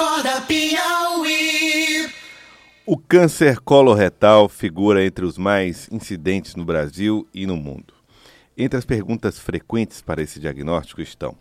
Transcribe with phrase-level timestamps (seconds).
[0.00, 2.10] Acorda Piauí.
[2.86, 7.92] O câncer coloretal figura entre os mais incidentes no Brasil e no mundo.
[8.56, 11.36] Entre as perguntas frequentes para esse diagnóstico estão: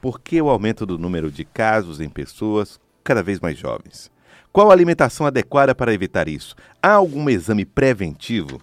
[0.00, 4.12] por que o aumento do número de casos em pessoas cada vez mais jovens?
[4.52, 6.54] Qual a alimentação adequada para evitar isso?
[6.80, 8.62] Há algum exame preventivo?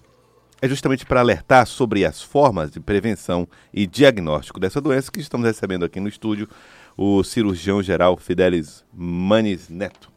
[0.62, 5.46] É justamente para alertar sobre as formas de prevenção e diagnóstico dessa doença que estamos
[5.46, 6.48] recebendo aqui no estúdio
[7.04, 10.12] o cirurgião geral Fidelis Manes Neto.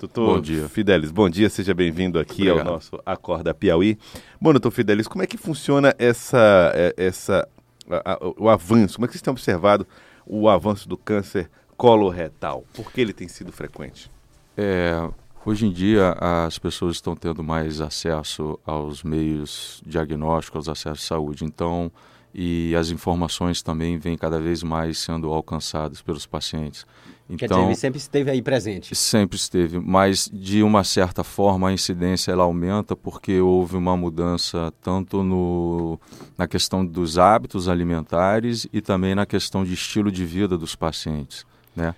[0.00, 0.66] Doutor Bom dia.
[0.66, 2.66] Fidelis, bom dia, seja bem-vindo aqui Obrigado.
[2.68, 3.98] ao nosso Acorda Piauí.
[4.40, 7.46] Bom, doutor Fidelis, como é que funciona essa, é, essa,
[7.90, 8.94] a- a- o avanço?
[8.96, 9.86] Como é que vocês têm observado
[10.26, 12.64] o avanço do câncer coloretal?
[12.72, 14.10] Por que ele tem sido frequente?
[14.56, 15.06] É,
[15.44, 21.08] hoje em dia as pessoas estão tendo mais acesso aos meios diagnósticos, aos acessos à
[21.08, 21.44] saúde.
[21.44, 21.92] Então,
[22.34, 26.84] e as informações também vêm cada vez mais sendo alcançadas pelos pacientes.
[27.26, 28.94] Quer dizer, Então, ele sempre esteve aí presente.
[28.94, 34.72] sempre esteve, mas de uma certa forma a incidência ela aumenta porque houve uma mudança
[34.82, 35.98] tanto no,
[36.36, 41.46] na questão dos hábitos alimentares e também na questão de estilo de vida dos pacientes,
[41.74, 41.94] né?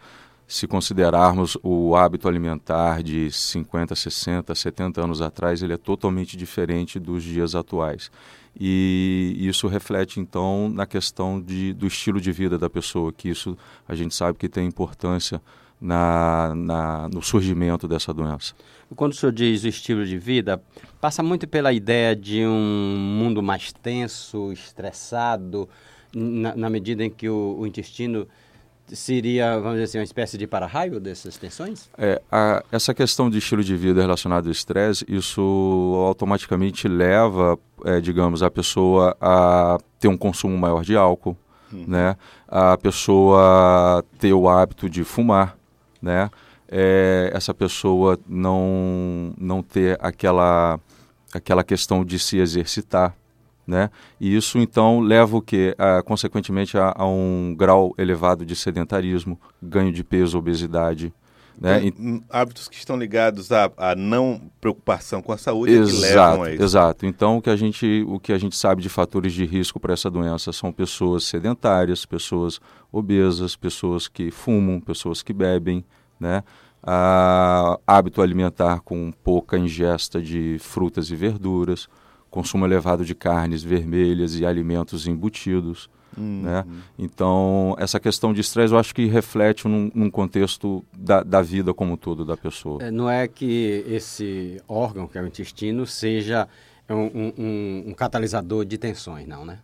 [0.49, 7.01] Se considerarmos o hábito alimentar de 50, 60, 70 anos atrás, ele é totalmente diferente
[7.01, 8.11] dos dias atuais.
[8.59, 13.59] E isso reflete, então, na questão de, do estilo de vida da pessoa, que isso
[13.89, 15.43] a gente sabe que tem importância
[15.81, 18.55] na, na, no surgimento dessa doença.
[18.95, 20.63] Quando o senhor diz o estilo de vida,
[21.01, 25.69] passa muito pela ideia de um mundo mais tenso, estressado,
[26.15, 28.27] na, na medida em que o, o intestino
[28.93, 31.89] seria, vamos dizer assim, uma espécie de para-raio dessas tensões?
[31.99, 35.41] É, a, essa questão de estilo de vida relacionado ao estresse, isso
[36.07, 41.37] automaticamente leva, é, digamos, a pessoa a ter um consumo maior de álcool,
[41.73, 42.17] né?
[42.49, 45.57] A pessoa ter o hábito de fumar,
[46.01, 46.31] né?
[46.69, 50.81] É, essa pessoa não não ter aquela
[51.33, 53.15] aquela questão de se exercitar,
[53.67, 53.91] né?
[54.21, 59.93] E isso então leva o que, consequentemente, a, a um grau elevado de sedentarismo, ganho
[59.93, 61.13] de peso, obesidade,
[61.61, 61.87] né?
[61.87, 65.93] E- Hum, Hábitos que estão ligados à, à não preocupação com a saúde é que
[65.93, 66.63] levam Exato, a isso.
[66.63, 67.07] exato.
[67.07, 69.95] Então o que a gente o que a gente sabe de fatores de risco para
[69.95, 72.61] essa doença são pessoas sedentárias, pessoas
[72.93, 75.85] obesas, pessoas que fumam, pessoas que bebem,
[76.21, 76.45] né?
[76.89, 81.89] Ah, hábito alimentar com pouca ingesta de frutas e verduras,
[82.37, 85.89] consumo elevado de carnes vermelhas e alimentos embutidos.
[86.19, 86.65] Né?
[86.99, 91.75] Então, essa questão de estresse eu acho que reflete num, num contexto da, da vida
[91.75, 92.83] como um todo da pessoa.
[92.83, 96.49] É, Não é que esse órgão, que é o intestino, seja
[96.89, 99.59] um, um- um- um catalisador de tensões, não, né?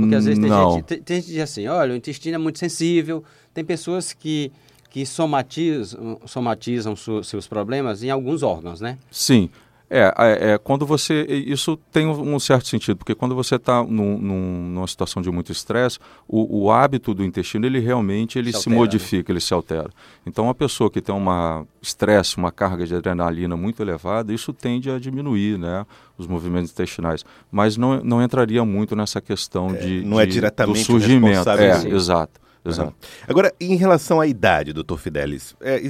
[0.00, 0.72] Porque às vezes tem Não.
[0.74, 3.24] gente, tem, tem gente que diz assim, olha, o intestino é muito sensível.
[3.52, 4.52] Tem pessoas que,
[4.90, 8.96] que somatizam, somatizam su- seus problemas em alguns órgãos, né?
[9.10, 9.48] Sim.
[9.90, 11.24] É, é, é, quando você.
[11.46, 15.52] Isso tem um certo sentido, porque quando você está num, num- numa situação de muito
[15.52, 18.76] estresse, o, o hábito do intestino, ele realmente ele Se se, altera, né?
[18.80, 19.90] modifica, ele se altera.
[20.26, 24.90] Então, uma pessoa que tem uma estresse, uma carga de adrenalina muito elevada, isso tende
[24.90, 25.84] a diminuir né,
[26.16, 27.24] os movimentos intestinais.
[27.52, 31.48] Mas não, não entraria muito nessa questão de, não é de- diretamente do surgimento.
[31.50, 32.40] É, exato.
[32.64, 32.94] Exato.
[33.28, 35.80] Agora, em relação à idade, doutor Fidelis, é,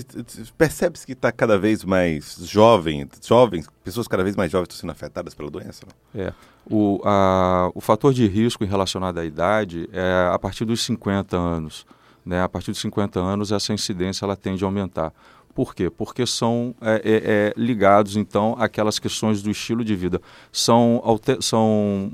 [0.59, 4.91] percebe-se que está cada vez mais jovem, jovens, pessoas cada vez mais jovens estão sendo
[4.91, 5.87] afetadas pela doença?
[5.87, 6.21] não?
[6.21, 6.33] É.
[6.69, 11.37] O, a, o fator de risco em relacionado à idade é a partir dos 50
[11.37, 11.87] anos.
[12.25, 12.43] Né?
[12.43, 15.13] A partir dos 50 anos, essa incidência ela tende a aumentar.
[15.55, 15.89] Por quê?
[15.89, 20.21] Porque são é, é, é, ligados, então, àquelas questões do estilo de vida.
[20.51, 22.11] São, alter, são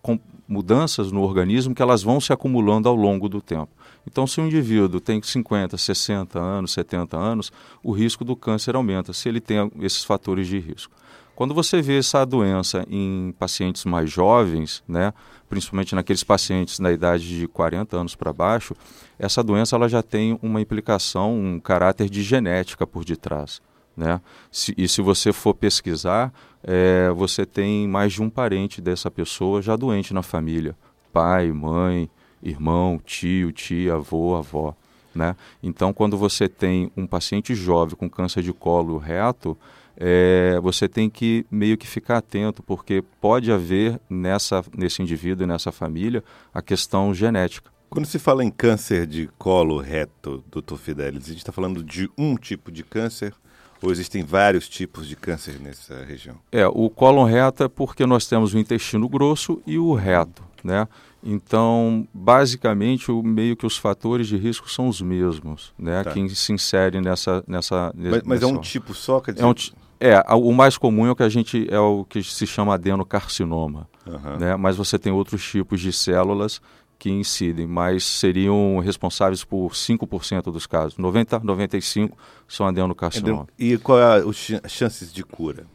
[0.00, 0.18] com-
[0.48, 3.70] mudanças no organismo que elas vão se acumulando ao longo do tempo.
[4.06, 9.12] Então, se o indivíduo tem 50, 60 anos, 70 anos, o risco do câncer aumenta,
[9.12, 10.96] se ele tem esses fatores de risco.
[11.36, 15.12] Quando você vê essa doença em pacientes mais jovens, né,
[15.48, 18.74] principalmente naqueles pacientes na idade de 40 anos para baixo,
[19.18, 23.62] essa doença ela já tem uma implicação, um caráter de genética por detrás.
[23.98, 24.20] Né?
[24.48, 29.60] Se, e se você for pesquisar, é, você tem mais de um parente dessa pessoa
[29.60, 30.76] já doente na família.
[31.12, 32.08] Pai, mãe,
[32.40, 34.72] irmão, tio, tia, avô, avó.
[35.12, 35.34] Né?
[35.60, 39.58] Então, quando você tem um paciente jovem com câncer de colo reto,
[39.96, 45.48] é, você tem que meio que ficar atento, porque pode haver nessa, nesse indivíduo e
[45.48, 46.22] nessa família
[46.54, 47.68] a questão genética.
[47.90, 52.08] Quando se fala em câncer de colo reto, doutor Fidelis, a gente está falando de
[52.16, 53.34] um tipo de câncer
[53.82, 56.36] ou existem vários tipos de câncer nessa região?
[56.50, 60.86] É, o cólon reto é porque nós temos o intestino grosso e o reto, né?
[61.22, 66.02] Então, basicamente, o meio que os fatores de risco são os mesmos, né?
[66.04, 66.12] Tá.
[66.12, 69.44] Quem se insere nessa nessa Mas, mas é nessa- um tipo só, quer dizer...
[69.44, 72.22] é um ti- é, o mais comum é o que a gente é o que
[72.22, 74.36] se chama adenocarcinoma, Aham.
[74.38, 74.56] né?
[74.56, 76.60] Mas você tem outros tipos de células
[76.98, 80.98] que incidem, mas seriam responsáveis por 5% dos casos.
[80.98, 82.18] 90, 95
[82.48, 83.46] são adenocarcinoma.
[83.58, 84.24] E qual é
[84.62, 85.66] as chances de cura?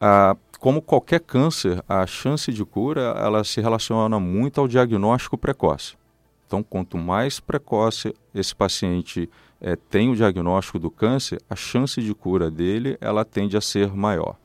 [0.00, 5.94] Ah, como qualquer câncer, a chance de cura ela se relaciona muito ao diagnóstico precoce.
[6.46, 9.28] Então, quanto mais precoce esse paciente
[9.60, 13.92] eh, tem o diagnóstico do câncer, a chance de cura dele ela tende a ser
[13.92, 14.36] maior.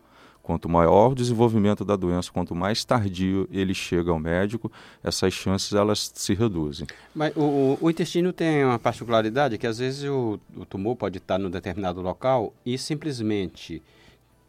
[0.44, 4.72] Quanto maior o desenvolvimento da doença, quanto mais tardio ele chega ao médico,
[5.04, 6.88] essas chances elas se reduzem.
[7.16, 11.38] Mas o, o- intestino tem uma particularidade que às vezes o, o tumor pode estar
[11.38, 13.82] num determinado local e simplesmente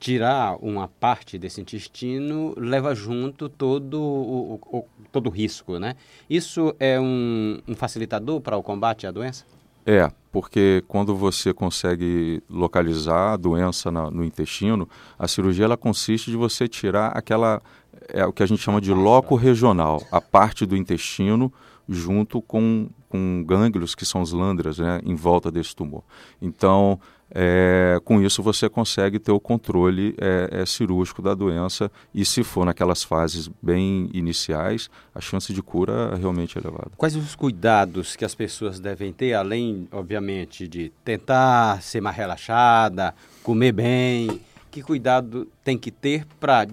[0.01, 5.95] tirar uma parte desse intestino leva junto todo o, o- o- todo o risco, né?
[6.29, 9.45] Isso é um, um facilitador para o combate à doença?
[9.85, 14.89] É, porque quando você consegue localizar a doença na- no intestino,
[15.19, 17.61] a cirurgia ela consiste de você tirar aquela
[18.09, 21.53] é o que a gente chama de loco regional, a parte do intestino
[21.89, 26.03] junto com, com gânglios que são os lândras, né, em volta desse tumor.
[26.41, 26.99] Então,
[27.31, 32.43] é, com isso você consegue ter o controle é, é, cirúrgico da doença e se
[32.43, 36.91] for naquelas fases bem iniciais, a chance de cura realmente é elevada.
[36.97, 43.15] Quais os cuidados que as pessoas devem ter, além, obviamente, de tentar ser mais relaxada,
[43.43, 44.41] comer bem?
[44.71, 46.67] Que cuidado tem que ter para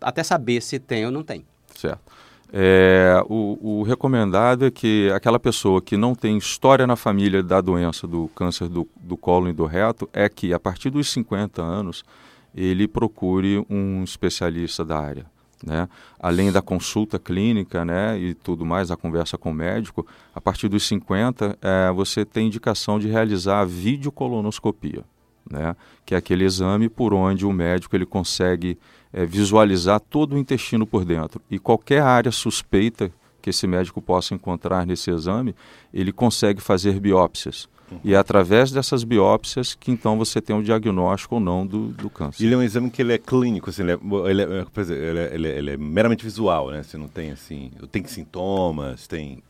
[0.00, 1.44] até saber se tem ou não tem?
[1.74, 2.00] Certo.
[2.52, 7.60] É, o, o recomendado é que aquela pessoa que não tem história na família da
[7.60, 11.62] doença do câncer do, do colo e do reto é que a partir dos 50
[11.62, 12.04] anos
[12.54, 15.26] ele procure um especialista da área.
[15.64, 15.88] Né?
[16.18, 20.68] Além da consulta clínica né, e tudo mais, a conversa com o médico, a partir
[20.68, 25.04] dos 50 é, você tem indicação de realizar a videocolonoscopia,
[25.50, 25.74] né?
[26.06, 28.78] que é aquele exame por onde o médico ele consegue
[29.12, 31.40] é, visualizar todo o intestino por dentro.
[31.50, 33.10] E qualquer área suspeita
[33.42, 35.54] que esse médico possa encontrar nesse exame,
[35.92, 37.68] ele consegue fazer biópsias.
[38.04, 42.08] E é através dessas biópsias que então você tem o diagnóstico ou não do, do
[42.08, 42.44] câncer.
[42.44, 43.98] Ele é um exame que ele é clínico, assim, ele, é,
[44.28, 46.82] ele, é, ele, é, ele, é, ele é meramente visual, né?
[46.82, 49.42] Você não tem assim, tem sintomas, tem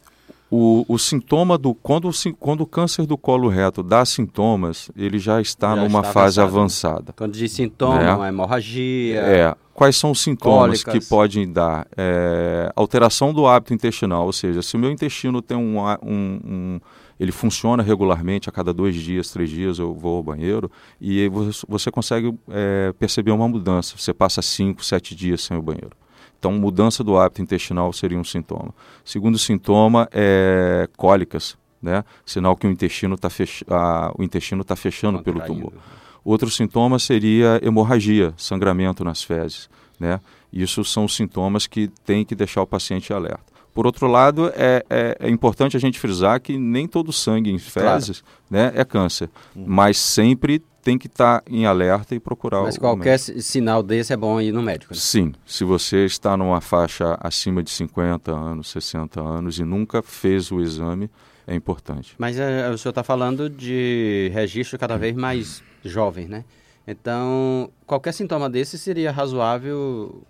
[0.50, 5.16] O, o sintoma do quando, o quando o câncer do colo reto dá sintomas, ele
[5.18, 6.58] já está Já numa está fase avançado.
[6.96, 7.12] avançada.
[7.16, 8.12] Quando diz sintoma, É.
[8.14, 9.20] uma hemorragia.
[9.20, 11.04] É, quais são os sintomas Cólicas.
[11.04, 11.86] que podem dar?
[11.96, 16.80] É, alteração do hábito intestinal, ou seja, se o meu intestino tem um, um- um-
[17.20, 20.68] ele funciona regularmente, a cada dois dias, três dias eu vou ao banheiro,
[21.00, 21.30] e
[21.68, 23.94] você consegue é, perceber uma mudança.
[23.96, 25.90] Você passa cinco, sete dias sem o banheiro.
[26.40, 28.74] Então, mudança do hábito intestinal seria um sintoma.
[29.04, 32.02] Segundo sintoma é cólicas, né?
[32.24, 33.62] Sinal que o intestino está fech...
[33.68, 35.66] ah, o intestino tá fechando pelo Contraindo.
[35.68, 35.82] tumor.
[36.24, 40.18] Outro sintoma seria hemorragia, sangramento nas fezes, né?
[40.50, 43.50] Isso são sintomas que tem que deixar o paciente alerta.
[43.72, 47.58] Por outro lado, é, é, é importante a gente frisar que nem todo sangue em
[47.58, 52.80] fezes né, é câncer, mas sempre tem que estar em alerta e procurar Mas o
[52.80, 53.32] qualquer médico.
[53.38, 54.94] si- sinal desse é bom ir no médico.
[54.94, 55.00] né?
[55.00, 60.50] Sim, se você está numa faixa acima de 50 anos, 60 anos e nunca fez
[60.50, 61.10] o exame,
[61.46, 62.14] é importante.
[62.18, 66.44] Mas é, o senhor está falando de registro cada vez mais jovem, né?
[66.86, 70.22] Então, qualquer sintoma desse seria razoável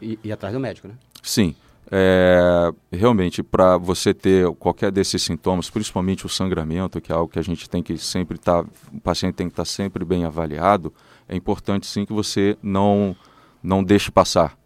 [0.00, 0.94] ir, ir atrás do médico, né?
[1.22, 1.54] Sim,
[1.90, 7.38] é, realmente para você ter qualquer desses sintomas, principalmente o sangramento, que é algo que
[7.38, 10.92] a gente tem que sempre estar, o paciente tem que estar sempre bem avaliado,
[11.28, 13.16] é importante sim que você não
[13.62, 14.56] não deixe passar,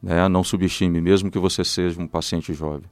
[0.00, 0.28] né?
[0.28, 2.88] Não subestime, mesmo que você seja um paciente jovem.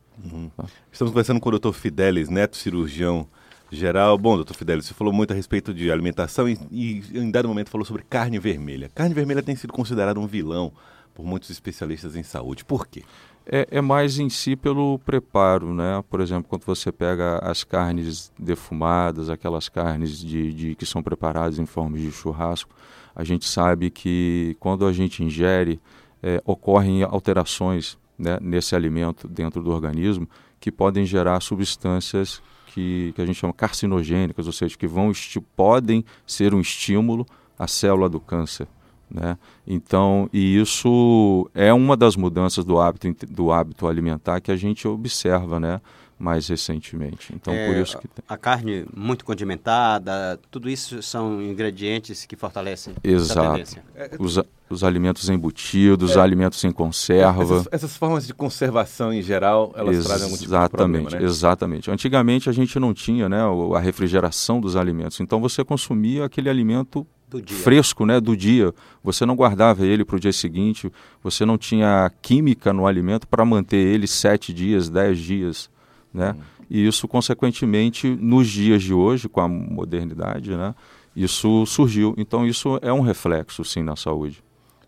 [0.91, 1.73] Estamos conversando com o Dr.
[1.73, 3.29] Fidelis Neto, cirurgião
[3.71, 4.19] geral.
[4.19, 7.71] Bom, doutor Fidelis, você falou muito a respeito de alimentação e, e em dado momento
[7.71, 8.91] falou sobre carne vermelha.
[8.95, 10.73] Carne vermelha tem sido considerada um vilão
[11.15, 12.65] por muitos especialistas em saúde.
[12.65, 13.03] Por quê?
[13.47, 16.03] É, é mais em si pelo preparo, né?
[16.09, 21.59] Por exemplo, quando você pega as carnes defumadas, aquelas carnes de, de- que são preparadas
[21.59, 22.71] em forma de churrasco,
[23.15, 25.81] a gente sabe que quando a gente ingere,
[26.23, 30.29] é, ocorrem alterações né, nesse alimento dentro do organismo
[30.61, 35.13] que podem gerar substâncias que, que a gente chama carcinogênicas, ou seja, que vão
[35.57, 37.27] podem ser um estímulo
[37.59, 38.67] à célula do câncer.
[39.13, 39.37] Né?
[39.67, 44.89] Então, e isso é uma das mudanças do hábito, do hábito alimentar que a gente
[44.89, 45.81] observa né,
[46.19, 47.33] mais recentemente.
[47.35, 48.25] Então, É, por isso que tem.
[48.27, 53.51] A carne muito condimentada, tudo isso são ingredientes que fortalecem essa Exato.
[53.51, 53.85] tendência.
[54.19, 56.21] Os, a- os alimentos embutidos, é.
[56.21, 57.43] alimentos em conserva.
[57.43, 61.23] Essas, essas, formas de conservação em geral, elas Ex trazem algum tipo de problema, né?
[61.23, 61.91] Exatamente.
[61.91, 63.41] Antigamente a gente não tinha né,
[63.77, 67.07] a refrigeração dos alimentos, então você consumia aquele alimento
[67.47, 68.73] fresco né, do dia.
[69.03, 70.91] Você não guardava ele para o dia seguinte,
[71.23, 75.71] você não tinha química no alimento para manter ele sete dias, dez dias.
[76.13, 76.35] Né?
[76.37, 76.43] Hum.
[76.71, 80.75] E isso, consequentemente, nos dias de hoje, com a modernidade, né,
[81.15, 82.15] isso surgiu.
[82.17, 84.43] Então, isso é um reflexo, sim, na saúde.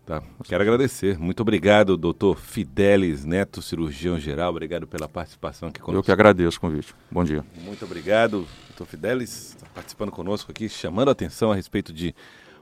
[0.05, 0.21] Tá.
[0.43, 1.17] Quero agradecer.
[1.17, 4.51] Muito obrigado, doutor Fidelis Neto, cirurgião geral.
[4.51, 5.99] Obrigado pela participação aqui conosco.
[5.99, 6.93] Eu que agradeço o convite.
[7.09, 7.43] Bom dia.
[7.63, 12.15] Muito obrigado, doutor Fidelis, participando conosco aqui, chamando a atenção a respeito de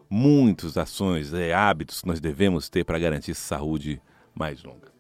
[0.10, 4.02] muitas ações e hábitos que nós devemos ter para garantir saúde
[4.34, 4.92] mais longa.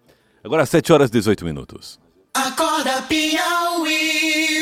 [0.44, 2.00] Agora, 7 horas e 18 minutos.
[2.34, 4.44] Acorda, Piauí.